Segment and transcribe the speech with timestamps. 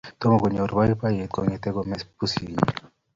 [0.21, 2.59] Tom konyor poipoiyet kong'ete kome pusit nyi